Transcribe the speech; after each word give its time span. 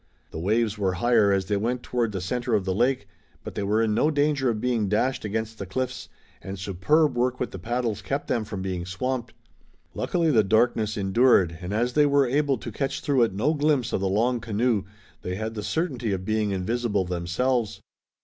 The 0.31 0.39
waves 0.39 0.79
were 0.79 0.93
higher 0.93 1.31
as 1.31 1.45
they 1.45 1.57
went 1.57 1.83
toward 1.83 2.11
the 2.11 2.21
center 2.21 2.55
of 2.55 2.65
the 2.65 2.73
lake, 2.73 3.07
but 3.43 3.53
they 3.53 3.61
were 3.61 3.83
in 3.83 3.93
no 3.93 4.09
danger 4.09 4.49
of 4.49 4.59
being 4.59 4.89
dashed 4.89 5.23
against 5.23 5.59
the 5.59 5.67
cliffs, 5.67 6.09
and 6.41 6.57
superb 6.57 7.15
work 7.15 7.39
with 7.39 7.51
the 7.51 7.59
paddles 7.59 8.01
kept 8.01 8.27
them 8.27 8.43
from 8.43 8.63
being 8.63 8.83
swamped. 8.83 9.35
Luckily 9.93 10.31
the 10.31 10.43
darkness 10.43 10.97
endured, 10.97 11.59
and, 11.61 11.71
as 11.71 11.93
they 11.93 12.07
were 12.07 12.25
able 12.25 12.57
to 12.57 12.71
catch 12.71 13.01
through 13.01 13.21
it 13.21 13.33
no 13.35 13.53
glimpse 13.53 13.93
of 13.93 14.01
the 14.01 14.09
long 14.09 14.39
canoe, 14.39 14.85
they 15.21 15.35
had 15.35 15.53
the 15.53 15.61
certainty 15.61 16.13
of 16.13 16.25
being 16.25 16.49
invisible 16.49 17.05
themselves. 17.05 17.79